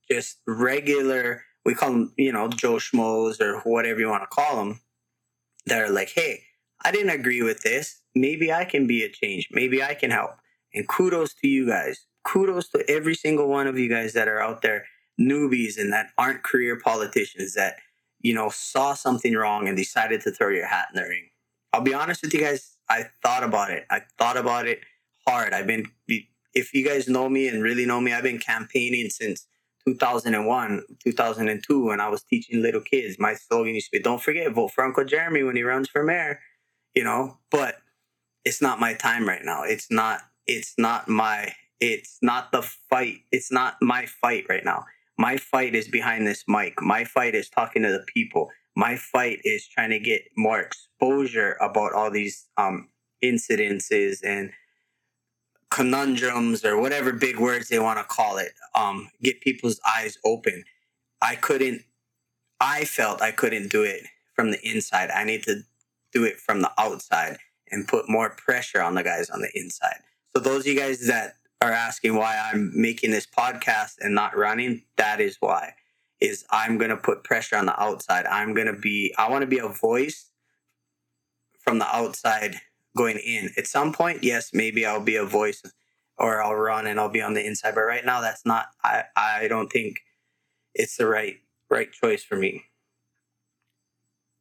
just 0.09 0.38
regular 0.48 1.43
we 1.65 1.75
call 1.75 1.91
them, 1.91 2.13
you 2.17 2.31
know, 2.31 2.48
Joe 2.48 2.75
Schmoes 2.75 3.41
or 3.41 3.59
whatever 3.59 4.00
you 4.00 4.09
want 4.09 4.24
to 4.24 4.27
call 4.27 4.57
them, 4.57 4.81
that 5.65 5.81
are 5.81 5.91
like, 5.91 6.09
hey, 6.09 6.43
I 6.83 6.91
didn't 6.91 7.12
agree 7.12 7.43
with 7.43 7.62
this. 7.62 8.01
Maybe 8.15 8.51
I 8.51 8.65
can 8.65 8.88
be 8.88 9.03
a 9.03 9.09
change. 9.09 9.50
Maybe 9.51 9.83
I 9.83 9.93
can 9.93 10.12
help. 10.12 10.31
And 10.74 10.88
kudos 10.88 11.33
to 11.36 11.48
you 11.48 11.67
guys. 11.67 12.05
Kudos 12.23 12.69
to 12.69 12.83
every 12.89 13.15
single 13.15 13.47
one 13.47 13.67
of 13.67 13.77
you 13.77 13.89
guys 13.89 14.13
that 14.13 14.27
are 14.27 14.41
out 14.41 14.61
there, 14.61 14.85
newbies 15.19 15.77
and 15.77 15.91
that 15.93 16.07
aren't 16.17 16.43
career 16.43 16.79
politicians 16.79 17.53
that, 17.53 17.75
you 18.21 18.33
know, 18.33 18.49
saw 18.49 18.93
something 18.93 19.33
wrong 19.33 19.67
and 19.67 19.77
decided 19.77 20.21
to 20.21 20.31
throw 20.31 20.49
your 20.49 20.67
hat 20.67 20.88
in 20.93 21.01
the 21.01 21.07
ring. 21.07 21.29
I'll 21.73 21.81
be 21.81 21.93
honest 21.93 22.21
with 22.21 22.33
you 22.33 22.41
guys. 22.41 22.77
I 22.89 23.05
thought 23.21 23.43
about 23.43 23.69
it. 23.69 23.85
I 23.89 24.01
thought 24.17 24.38
about 24.38 24.67
it 24.67 24.81
hard. 25.27 25.53
I've 25.53 25.67
been, 25.67 25.85
if 26.53 26.73
you 26.73 26.83
guys 26.83 27.07
know 27.07 27.29
me 27.29 27.47
and 27.47 27.61
really 27.61 27.85
know 27.85 28.01
me, 28.01 28.13
I've 28.13 28.23
been 28.23 28.39
campaigning 28.39 29.09
since 29.09 29.45
2001, 29.85 30.83
2002, 31.03 31.85
when 31.85 31.99
I 31.99 32.09
was 32.09 32.23
teaching 32.23 32.61
little 32.61 32.81
kids, 32.81 33.17
my 33.19 33.33
slogan 33.35 33.75
used 33.75 33.91
to 33.91 33.97
be, 33.97 34.03
don't 34.03 34.21
forget, 34.21 34.51
vote 34.51 34.71
for 34.71 34.83
Uncle 34.83 35.05
Jeremy 35.05 35.43
when 35.43 35.55
he 35.55 35.63
runs 35.63 35.88
for 35.88 36.03
mayor, 36.03 36.39
you 36.95 37.03
know, 37.03 37.38
but 37.51 37.75
it's 38.43 38.61
not 38.61 38.79
my 38.79 38.93
time 38.93 39.27
right 39.27 39.43
now. 39.43 39.63
It's 39.63 39.91
not, 39.91 40.21
it's 40.47 40.73
not 40.77 41.07
my, 41.07 41.53
it's 41.79 42.17
not 42.21 42.51
the 42.51 42.62
fight. 42.62 43.21
It's 43.31 43.51
not 43.51 43.77
my 43.81 44.05
fight 44.05 44.45
right 44.50 44.65
now. 44.65 44.86
My 45.17 45.38
fight 45.38 45.75
is 45.75 45.88
behind 45.88 46.25
this 46.25 46.45
mic. 46.48 46.81
My 46.81 47.03
fight 47.03 47.36
is 47.36 47.50
talking 47.50 47.83
to 47.83 47.91
the 47.91 48.05
people. 48.07 48.50
My 48.75 48.95
fight 48.95 49.39
is 49.43 49.67
trying 49.67 49.89
to 49.89 50.00
get 50.00 50.21
more 50.38 50.59
exposure 50.59 51.57
about 51.62 51.93
all 51.93 52.09
these 52.09 52.48
um, 52.57 52.89
incidences 53.24 54.19
and 54.24 54.51
conundrums 55.69 56.63
or 56.65 56.79
whatever 56.79 57.12
big 57.12 57.38
words 57.38 57.67
they 57.67 57.79
want 57.79 58.00
to 58.00 58.05
call 58.05 58.38
it. 58.38 58.53
Um, 58.75 59.09
get 59.21 59.41
people's 59.41 59.79
eyes 59.88 60.17
open. 60.25 60.63
I 61.21 61.36
couldn't. 61.36 61.83
I 62.62 62.86
felt 62.86 63.21
I 63.21 63.31
couldn't 63.31 63.69
do 63.69 63.83
it 63.83 64.03
from 64.36 64.51
the 64.51 64.59
inside. 64.67 65.09
I 65.12 65.24
need 65.24 65.43
to 65.43 65.63
do 66.13 66.24
it 66.24 66.38
from 66.38 66.62
the 66.62 66.71
outside 66.77 67.38
and 67.71 67.88
put 67.88 68.09
more 68.09 68.29
pressure 68.31 68.81
on 68.81 68.95
the 68.95 69.03
guys 69.03 69.29
on 69.29 69.41
the 69.41 69.51
inside. 69.53 69.98
So 70.36 70.41
those 70.41 70.62
of 70.62 70.67
you 70.67 70.79
guys 70.79 71.07
that 71.07 71.36
are 71.62 71.72
asking 71.72 72.16
why 72.16 72.38
I'm 72.38 72.72
making 72.74 73.12
this 73.12 73.28
podcast 73.28 73.96
and 74.00 74.16
not 74.16 74.38
running, 74.38 74.84
that 74.98 75.20
is 75.20 75.38
why. 75.39 75.74
Is 76.20 76.46
I'm 76.51 76.78
gonna 76.78 76.98
put 76.98 77.24
pressure 77.24 77.56
on 77.56 77.66
the 77.66 77.82
outside. 77.82 78.25
I'm 78.25 78.54
gonna 78.54 78.75
be 78.78 79.13
I 79.18 79.30
wanna 79.30 79.48
be 79.48 79.60
a 79.60 79.70
voice 79.70 80.32
from 81.60 81.80
the 81.80 81.96
outside 81.96 82.56
going 82.98 83.18
in. 83.18 83.51
At 83.58 83.68
some 83.68 83.94
point, 83.94 84.24
yes, 84.24 84.51
maybe 84.54 84.86
I'll 84.86 85.01
be 85.01 85.16
a 85.16 85.25
voice 85.25 85.62
or 86.18 86.42
I'll 86.42 86.56
run 86.56 86.88
and 86.88 87.00
I'll 87.00 87.10
be 87.10 87.22
on 87.22 87.34
the 87.34 87.46
inside. 87.46 87.75
But 87.75 87.82
right 87.82 88.06
now 88.06 88.22
that's 88.22 88.46
not 88.46 88.68
I, 88.84 89.04
I 89.16 89.48
don't 89.48 89.70
think 89.72 90.01
it's 90.75 90.98
the 90.98 91.08
right 91.08 91.38
right 91.70 91.92
choice 91.92 92.24
for 92.24 92.36
me. 92.36 92.66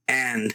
And 0.08 0.54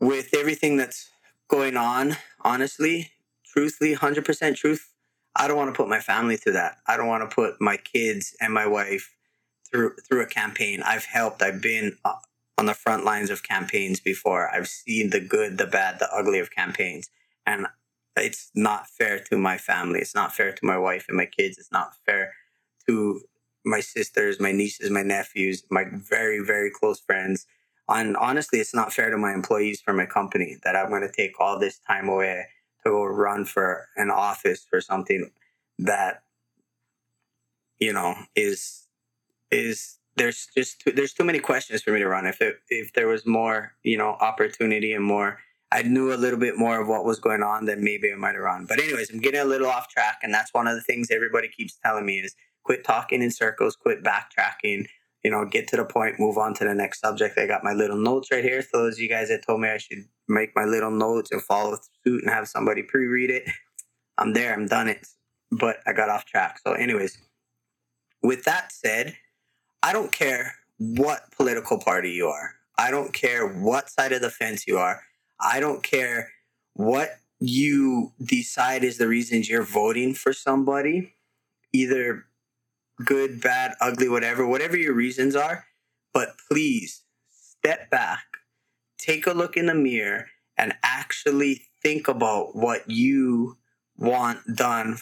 with 0.00 0.34
everything 0.34 0.76
that's 0.76 1.10
going 1.48 1.76
on, 1.76 2.16
honestly, 2.40 3.10
truthfully, 3.52 3.94
100% 3.94 4.56
truth, 4.56 4.92
I 5.36 5.48
don't 5.48 5.56
want 5.56 5.72
to 5.72 5.76
put 5.76 5.88
my 5.88 6.00
family 6.00 6.36
through 6.36 6.54
that. 6.54 6.78
I 6.86 6.96
don't 6.96 7.06
want 7.08 7.28
to 7.28 7.34
put 7.34 7.60
my 7.60 7.76
kids 7.76 8.36
and 8.40 8.52
my 8.52 8.66
wife 8.66 9.14
through 9.70 9.96
through 10.06 10.22
a 10.22 10.26
campaign. 10.26 10.82
I've 10.84 11.06
helped. 11.06 11.42
I've 11.42 11.62
been 11.62 11.96
uh, 12.04 12.14
on 12.58 12.66
the 12.66 12.74
front 12.74 13.04
lines 13.04 13.30
of 13.30 13.42
campaigns 13.42 14.00
before. 14.00 14.54
I've 14.54 14.68
seen 14.68 15.10
the 15.10 15.20
good, 15.20 15.56
the 15.58 15.66
bad, 15.66 15.98
the 15.98 16.14
ugly 16.14 16.38
of 16.38 16.50
campaigns. 16.50 17.08
And 17.46 17.66
it's 18.16 18.50
not 18.54 18.88
fair 18.88 19.18
to 19.30 19.38
my 19.38 19.56
family. 19.56 20.00
It's 20.00 20.14
not 20.14 20.34
fair 20.34 20.52
to 20.52 20.64
my 20.66 20.76
wife 20.76 21.06
and 21.08 21.16
my 21.16 21.26
kids. 21.26 21.56
It's 21.56 21.72
not 21.72 21.94
fair 22.04 22.34
to 22.86 23.22
my 23.64 23.80
sisters, 23.80 24.38
my 24.38 24.52
nieces, 24.52 24.90
my 24.90 25.02
nephews, 25.02 25.64
my 25.70 25.84
very, 25.90 26.40
very 26.40 26.70
close 26.70 27.00
friends. 27.00 27.46
And 27.88 28.16
honestly, 28.16 28.58
it's 28.60 28.74
not 28.74 28.92
fair 28.92 29.10
to 29.10 29.16
my 29.16 29.32
employees 29.32 29.80
for 29.80 29.94
my 29.94 30.06
company 30.06 30.58
that 30.62 30.76
I'm 30.76 30.90
going 30.90 31.02
to 31.02 31.12
take 31.12 31.40
all 31.40 31.58
this 31.58 31.78
time 31.78 32.08
away 32.08 32.46
to 32.84 32.90
run 32.90 33.44
for 33.44 33.88
an 33.96 34.10
office 34.10 34.64
for 34.68 34.80
something 34.80 35.30
that, 35.78 36.22
you 37.78 37.92
know, 37.92 38.14
is, 38.36 38.86
is, 39.50 39.98
there's 40.16 40.48
just, 40.54 40.80
too, 40.80 40.92
there's 40.92 41.12
too 41.12 41.24
many 41.24 41.38
questions 41.38 41.82
for 41.82 41.92
me 41.92 41.98
to 42.00 42.08
run. 42.08 42.26
If 42.26 42.40
it, 42.40 42.56
if 42.68 42.92
there 42.92 43.08
was 43.08 43.26
more, 43.26 43.72
you 43.82 43.96
know, 43.96 44.16
opportunity 44.20 44.92
and 44.92 45.04
more, 45.04 45.38
I 45.72 45.82
knew 45.82 46.12
a 46.12 46.16
little 46.16 46.38
bit 46.38 46.58
more 46.58 46.80
of 46.80 46.88
what 46.88 47.06
was 47.06 47.18
going 47.18 47.42
on, 47.42 47.64
then 47.64 47.82
maybe 47.82 48.12
I 48.12 48.16
might 48.16 48.34
have 48.34 48.44
run. 48.44 48.66
But 48.68 48.78
anyways, 48.78 49.10
I'm 49.10 49.20
getting 49.20 49.40
a 49.40 49.44
little 49.46 49.68
off 49.68 49.88
track. 49.88 50.18
And 50.22 50.32
that's 50.32 50.52
one 50.52 50.66
of 50.66 50.74
the 50.74 50.82
things 50.82 51.10
everybody 51.10 51.48
keeps 51.48 51.78
telling 51.82 52.04
me 52.04 52.18
is 52.18 52.36
quit 52.62 52.84
talking 52.84 53.22
in 53.22 53.30
circles, 53.30 53.74
quit 53.74 54.04
backtracking, 54.04 54.86
you 55.22 55.30
know, 55.30 55.44
get 55.44 55.68
to 55.68 55.76
the 55.76 55.84
point, 55.84 56.18
move 56.18 56.36
on 56.36 56.54
to 56.54 56.64
the 56.64 56.74
next 56.74 57.00
subject. 57.00 57.38
I 57.38 57.46
got 57.46 57.62
my 57.64 57.72
little 57.72 57.96
notes 57.96 58.30
right 58.30 58.42
here. 58.42 58.62
So 58.62 58.68
those 58.78 58.94
of 58.94 59.00
you 59.00 59.08
guys 59.08 59.28
that 59.28 59.46
told 59.46 59.60
me 59.60 59.68
I 59.68 59.78
should 59.78 60.04
make 60.28 60.54
my 60.56 60.64
little 60.64 60.90
notes 60.90 61.30
and 61.30 61.42
follow 61.42 61.76
suit 62.04 62.22
and 62.22 62.30
have 62.30 62.48
somebody 62.48 62.82
pre-read 62.82 63.30
it, 63.30 63.48
I'm 64.18 64.32
there. 64.32 64.52
I'm 64.52 64.66
done 64.66 64.88
it. 64.88 65.06
But 65.50 65.78
I 65.86 65.92
got 65.92 66.08
off 66.08 66.24
track. 66.24 66.58
So, 66.66 66.72
anyways, 66.72 67.18
with 68.22 68.44
that 68.44 68.72
said, 68.72 69.16
I 69.82 69.92
don't 69.92 70.12
care 70.12 70.54
what 70.78 71.30
political 71.36 71.78
party 71.78 72.10
you 72.10 72.28
are. 72.28 72.54
I 72.78 72.90
don't 72.90 73.12
care 73.12 73.46
what 73.46 73.90
side 73.90 74.12
of 74.12 74.22
the 74.22 74.30
fence 74.30 74.66
you 74.66 74.78
are. 74.78 75.02
I 75.40 75.60
don't 75.60 75.82
care 75.82 76.30
what 76.74 77.18
you 77.38 78.12
decide 78.24 78.84
is 78.84 78.98
the 78.98 79.08
reasons 79.08 79.48
you're 79.48 79.62
voting 79.62 80.14
for 80.14 80.32
somebody, 80.32 81.14
either 81.72 82.24
good, 83.04 83.40
bad, 83.40 83.74
ugly, 83.80 84.08
whatever, 84.08 84.46
whatever 84.46 84.76
your 84.76 84.94
reasons 84.94 85.36
are. 85.36 85.66
But 86.12 86.34
please 86.50 87.02
step 87.30 87.90
back, 87.90 88.24
take 88.98 89.26
a 89.26 89.32
look 89.32 89.56
in 89.56 89.66
the 89.66 89.74
mirror, 89.74 90.26
and 90.56 90.74
actually 90.82 91.62
think 91.82 92.08
about 92.08 92.54
what 92.54 92.88
you 92.88 93.56
want 93.96 94.56
done 94.56 94.98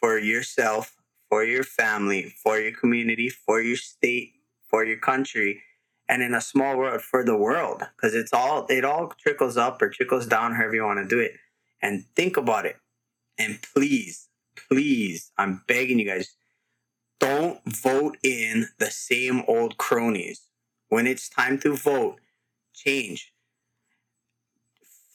for 0.00 0.18
yourself, 0.18 0.96
for 1.28 1.44
your 1.44 1.64
family, 1.64 2.34
for 2.42 2.58
your 2.58 2.72
community, 2.72 3.28
for 3.28 3.60
your 3.60 3.76
state, 3.76 4.34
for 4.68 4.84
your 4.84 4.98
country, 4.98 5.62
and 6.08 6.22
in 6.22 6.34
a 6.34 6.40
small 6.40 6.76
world 6.76 7.02
for 7.02 7.24
the 7.24 7.36
world. 7.36 7.82
Because 7.96 8.14
it's 8.14 8.32
all 8.32 8.66
it 8.68 8.84
all 8.84 9.12
trickles 9.18 9.56
up 9.56 9.80
or 9.82 9.88
trickles 9.88 10.26
down, 10.26 10.54
however 10.54 10.74
you 10.74 10.84
want 10.84 10.98
to 10.98 11.06
do 11.06 11.20
it. 11.20 11.32
And 11.82 12.04
think 12.16 12.36
about 12.36 12.66
it. 12.66 12.76
And 13.38 13.60
please, 13.62 14.28
please, 14.68 15.30
I'm 15.38 15.62
begging 15.68 15.98
you 15.98 16.06
guys, 16.06 16.34
don't 17.18 17.60
vote 17.66 18.16
in 18.22 18.68
the 18.78 18.90
same 18.90 19.42
old 19.48 19.76
cronies. 19.76 20.42
When 20.88 21.06
it's 21.06 21.28
time 21.28 21.58
to 21.60 21.74
vote, 21.74 22.16
change. 22.74 23.32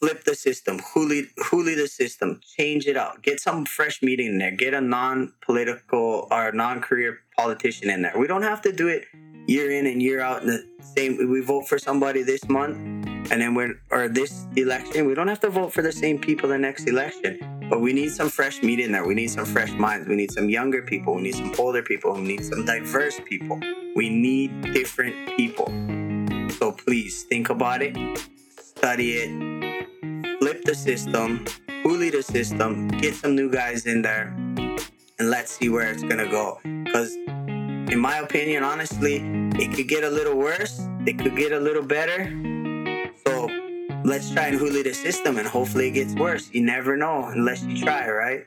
Flip 0.00 0.22
the 0.24 0.34
system, 0.34 0.78
huli, 0.78 1.28
huli 1.38 1.74
the 1.74 1.88
system, 1.88 2.40
change 2.56 2.86
it 2.86 2.96
out. 2.96 3.22
Get 3.22 3.40
some 3.40 3.64
fresh 3.64 4.02
meat 4.02 4.20
in 4.20 4.38
there. 4.38 4.50
Get 4.50 4.74
a 4.74 4.80
non-political 4.80 6.28
or 6.30 6.52
non-career 6.52 7.20
politician 7.36 7.88
in 7.90 8.02
there. 8.02 8.12
We 8.16 8.26
don't 8.26 8.42
have 8.42 8.60
to 8.62 8.72
do 8.72 8.88
it 8.88 9.06
year 9.46 9.70
in 9.70 9.86
and 9.86 10.02
year 10.02 10.20
out. 10.20 10.42
In 10.42 10.48
the 10.48 10.64
same. 10.80 11.30
We 11.30 11.40
vote 11.40 11.66
for 11.66 11.78
somebody 11.78 12.22
this 12.22 12.46
month, 12.48 12.76
and 13.30 13.40
then 13.40 13.54
we're 13.54 13.80
or 13.90 14.08
this 14.08 14.46
election. 14.56 15.06
We 15.06 15.14
don't 15.14 15.28
have 15.28 15.40
to 15.40 15.50
vote 15.50 15.72
for 15.72 15.80
the 15.80 15.92
same 15.92 16.18
people 16.18 16.50
the 16.50 16.58
next 16.58 16.86
election 16.86 17.38
but 17.74 17.80
we 17.80 17.92
need 17.92 18.12
some 18.12 18.28
fresh 18.28 18.62
meat 18.62 18.78
in 18.78 18.92
there. 18.92 19.04
We 19.04 19.14
need 19.14 19.32
some 19.32 19.44
fresh 19.44 19.72
minds. 19.72 20.06
We 20.06 20.14
need 20.14 20.30
some 20.30 20.48
younger 20.48 20.80
people. 20.82 21.16
We 21.16 21.22
need 21.22 21.34
some 21.34 21.52
older 21.58 21.82
people. 21.82 22.12
We 22.14 22.20
need 22.20 22.44
some 22.44 22.64
diverse 22.64 23.18
people. 23.24 23.58
We 23.96 24.08
need 24.10 24.62
different 24.72 25.36
people. 25.36 25.66
So 26.52 26.70
please 26.70 27.24
think 27.24 27.50
about 27.50 27.82
it, 27.82 27.96
study 28.60 29.14
it, 29.14 30.38
flip 30.38 30.62
the 30.62 30.76
system, 30.76 31.44
huli 31.82 32.12
the 32.12 32.22
system, 32.22 32.86
get 32.86 33.16
some 33.16 33.34
new 33.34 33.50
guys 33.50 33.86
in 33.86 34.02
there, 34.02 34.32
and 35.18 35.28
let's 35.28 35.50
see 35.50 35.68
where 35.68 35.90
it's 35.90 36.04
gonna 36.04 36.30
go. 36.30 36.60
Because, 36.84 37.12
in 37.16 37.98
my 37.98 38.18
opinion, 38.18 38.62
honestly, 38.62 39.16
it 39.58 39.74
could 39.74 39.88
get 39.88 40.04
a 40.04 40.10
little 40.10 40.36
worse. 40.36 40.80
It 41.06 41.18
could 41.18 41.36
get 41.36 41.50
a 41.50 41.58
little 41.58 41.82
better 41.82 42.53
let's 44.04 44.30
try 44.30 44.48
and 44.48 44.60
huli 44.60 44.84
the 44.84 44.92
system 44.92 45.38
and 45.38 45.48
hopefully 45.48 45.88
it 45.88 45.92
gets 45.92 46.14
worse. 46.14 46.50
You 46.52 46.62
never 46.62 46.96
know 46.96 47.24
unless 47.24 47.64
you 47.64 47.82
try, 47.82 48.08
right? 48.08 48.46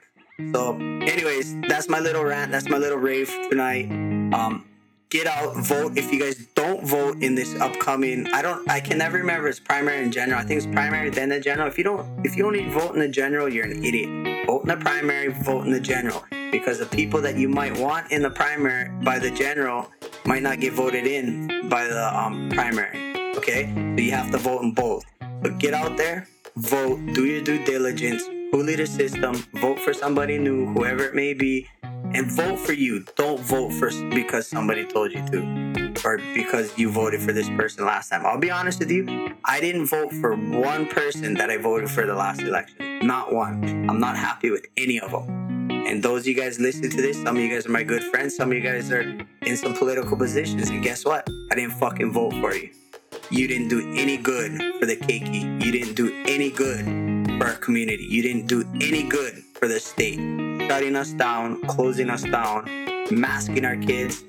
So, 0.54 0.76
anyways, 0.76 1.60
that's 1.62 1.90
my 1.90 2.00
little 2.00 2.24
rant. 2.24 2.52
That's 2.52 2.70
my 2.70 2.78
little 2.78 3.00
rave 3.00 3.28
tonight. 3.50 3.90
Um, 4.34 4.66
get 5.10 5.26
out, 5.26 5.58
vote. 5.58 5.98
If 5.98 6.12
you 6.12 6.20
guys 6.20 6.46
don't 6.54 6.86
vote 6.86 7.18
in 7.24 7.34
this 7.34 7.60
upcoming, 7.60 8.28
I 8.28 8.44
don't, 8.44 8.70
I 8.70 8.80
can 8.80 9.00
never 9.00 9.18
remember 9.18 9.48
it's 9.48 9.60
primary 9.60 10.04
and 10.04 10.14
general. 10.14 10.40
I 10.40 10.44
think 10.44 10.60
it's 10.60 10.72
primary 10.72 11.10
then 11.10 11.30
the 11.30 11.40
general. 11.40 11.68
If 11.68 11.78
you 11.80 11.84
don't, 11.84 12.06
if 12.24 12.38
you 12.38 12.46
only 12.46 12.70
vote 12.70 12.94
in 12.94 13.00
the 13.00 13.08
general, 13.08 13.50
you're 13.50 13.66
an 13.66 13.84
idiot. 13.84 14.46
Vote 14.46 14.62
in 14.62 14.68
the 14.68 14.78
primary, 14.78 15.30
vote 15.30 15.66
in 15.66 15.72
the 15.72 15.80
general, 15.80 16.24
because 16.52 16.78
the 16.78 16.86
people 16.86 17.20
that 17.22 17.36
you 17.36 17.50
might 17.50 17.76
want 17.80 18.12
in 18.12 18.22
the 18.22 18.30
primary 18.30 18.90
by 19.04 19.18
the 19.18 19.32
general 19.32 19.92
might 20.26 20.44
not 20.44 20.60
get 20.60 20.74
voted 20.74 21.08
in 21.08 21.68
by 21.68 21.88
the 21.88 22.16
um, 22.16 22.50
primary. 22.50 23.08
Okay, 23.36 23.72
so 23.74 24.04
you 24.04 24.12
have 24.12 24.32
to 24.32 24.38
vote 24.38 24.62
in 24.62 24.72
both. 24.72 25.04
But 25.42 25.60
get 25.60 25.74
out 25.74 25.98
there, 25.98 26.28
vote, 26.56 27.00
do 27.14 27.26
your 27.26 27.44
due 27.44 27.64
diligence, 27.64 28.24
huli 28.52 28.76
the 28.78 28.88
system, 28.88 29.36
vote 29.56 29.80
for 29.80 29.94
somebody 29.94 30.38
new, 30.38 30.66
whoever 30.74 31.04
it 31.06 31.16
may 31.16 31.34
be, 31.34 31.68
and 31.84 32.32
vote 32.32 32.60
for 32.60 32.74
you. 32.74 33.06
Don't 33.16 33.40
vote 33.40 33.72
for 33.74 33.90
because 34.10 34.48
somebody 34.48 34.86
told 34.86 35.12
you 35.12 35.26
to 35.28 35.68
or 36.06 36.18
because 36.34 36.78
you 36.78 36.90
voted 36.90 37.22
for 37.22 37.34
this 37.34 37.50
person 37.50 37.86
last 37.86 38.10
time. 38.10 38.26
I'll 38.26 38.40
be 38.40 38.52
honest 38.52 38.80
with 38.80 38.92
you, 38.92 39.36
I 39.46 39.60
didn't 39.60 39.88
vote 39.88 40.14
for 40.14 40.36
one 40.36 40.88
person 40.88 41.34
that 41.36 41.50
I 41.50 41.58
voted 41.58 41.90
for 41.90 42.06
the 42.06 42.14
last 42.14 42.42
election. 42.42 43.00
Not 43.06 43.34
one. 43.34 43.90
I'm 43.90 44.00
not 44.00 44.16
happy 44.16 44.52
with 44.52 44.66
any 44.78 45.00
of 45.00 45.12
them. 45.12 45.72
And 45.88 46.04
those 46.04 46.22
of 46.22 46.28
you 46.28 46.36
guys 46.36 46.60
listen 46.60 46.90
to 46.90 47.02
this, 47.02 47.22
some 47.22 47.38
of 47.38 47.42
you 47.42 47.50
guys 47.50 47.66
are 47.66 47.72
my 47.72 47.84
good 47.84 48.04
friends, 48.04 48.36
some 48.36 48.52
of 48.52 48.58
you 48.58 48.64
guys 48.64 48.92
are 48.92 49.02
in 49.46 49.58
some 49.58 49.74
political 49.74 50.18
positions, 50.18 50.70
and 50.70 50.84
guess 50.84 51.06
what? 51.06 51.28
I 51.52 51.56
didn't 51.56 51.72
fucking 51.72 52.12
vote 52.12 52.34
for 52.34 52.54
you. 52.54 52.72
You 53.30 53.46
didn't 53.46 53.68
do 53.68 53.94
any 53.98 54.16
good 54.16 54.54
for 54.80 54.86
the 54.86 54.96
keiki. 54.96 55.62
You 55.62 55.72
didn't 55.72 55.96
do 55.96 56.24
any 56.28 56.50
good 56.50 56.86
for 57.38 57.48
our 57.48 57.56
community. 57.56 58.06
You 58.06 58.22
didn't 58.22 58.48
do 58.48 58.64
any 58.80 59.04
good 59.04 59.44
for 59.56 59.68
the 59.68 59.82
state. 59.82 60.16
Shutting 60.70 60.96
us 60.96 61.12
down, 61.12 61.62
closing 61.68 62.10
us 62.10 62.24
down, 62.24 62.70
masking 63.12 63.66
our 63.66 63.76
kids. 63.76 64.24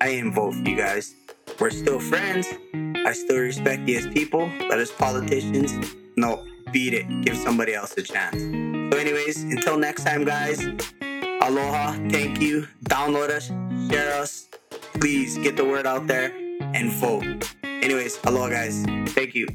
I 0.00 0.06
didn't 0.06 0.34
vote 0.34 0.54
for 0.54 0.68
you 0.68 0.76
guys. 0.76 1.16
We're 1.58 1.70
still 1.70 1.98
friends. 1.98 2.46
I 2.74 3.12
still 3.12 3.38
respect 3.38 3.88
you 3.88 3.98
as 3.98 4.06
people, 4.06 4.48
but 4.68 4.78
as 4.78 4.92
politicians, 4.92 5.72
no, 6.16 6.46
beat 6.70 6.94
it. 6.94 7.06
Give 7.24 7.36
somebody 7.36 7.74
else 7.74 7.96
a 7.98 8.02
chance. 8.02 8.36
So, 8.38 8.98
anyways, 9.00 9.42
until 9.42 9.78
next 9.78 10.04
time, 10.04 10.24
guys, 10.24 10.64
aloha, 11.42 11.94
thank 12.08 12.40
you. 12.40 12.68
Download 12.84 13.30
us, 13.30 13.50
share 13.90 14.14
us. 14.14 14.46
Please 15.00 15.36
get 15.38 15.56
the 15.56 15.64
word 15.64 15.88
out 15.88 16.06
there 16.06 16.32
and 16.60 16.92
vote. 16.92 17.57
Anyways, 17.82 18.18
aloha, 18.24 18.48
guys. 18.48 18.84
Thank 19.14 19.34
you. 19.34 19.46